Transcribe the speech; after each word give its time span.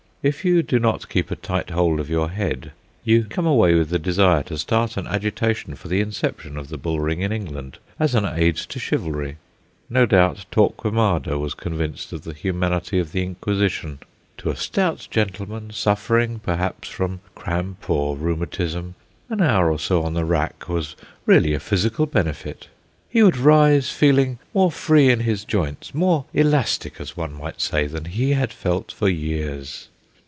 If 0.23 0.45
you 0.45 0.61
do 0.61 0.77
not 0.77 1.09
keep 1.09 1.31
a 1.31 1.35
tight 1.35 1.71
hold 1.71 1.99
of 1.99 2.07
your 2.07 2.29
head, 2.29 2.73
you 3.03 3.23
come 3.23 3.47
away 3.47 3.73
with 3.73 3.89
the 3.89 3.97
desire 3.97 4.43
to 4.43 4.57
start 4.59 4.95
an 4.95 5.07
agitation 5.07 5.73
for 5.73 5.87
the 5.87 5.99
inception 5.99 6.57
of 6.57 6.67
the 6.69 6.77
bull 6.77 6.99
ring 6.99 7.21
in 7.21 7.31
England 7.31 7.79
as 7.99 8.13
an 8.13 8.25
aid 8.25 8.55
to 8.57 8.77
chivalry. 8.77 9.37
No 9.89 10.05
doubt 10.05 10.45
Torquemada 10.51 11.39
was 11.39 11.55
convinced 11.55 12.13
of 12.13 12.21
the 12.23 12.35
humanity 12.35 12.99
of 12.99 13.13
the 13.13 13.23
Inquisition. 13.23 13.97
To 14.37 14.51
a 14.51 14.55
stout 14.55 15.07
gentleman, 15.09 15.71
suffering, 15.71 16.37
perhaps, 16.37 16.87
from 16.87 17.21
cramp 17.33 17.89
or 17.89 18.15
rheumatism, 18.15 18.93
an 19.27 19.41
hour 19.41 19.71
or 19.71 19.79
so 19.79 20.03
on 20.03 20.13
the 20.13 20.23
rack 20.23 20.69
was 20.69 20.95
really 21.25 21.55
a 21.55 21.59
physical 21.59 22.05
benefit. 22.05 22.67
He 23.09 23.23
would 23.23 23.37
rise 23.37 23.89
feeling 23.89 24.37
more 24.53 24.71
free 24.71 25.09
in 25.09 25.21
his 25.21 25.45
joints 25.45 25.95
more 25.95 26.25
elastic, 26.31 27.01
as 27.01 27.17
one 27.17 27.33
might 27.33 27.59
say, 27.59 27.87
than 27.87 28.05
he 28.05 28.33
had 28.33 28.53
felt 28.53 28.91
for 28.91 29.09
years. 29.09 29.87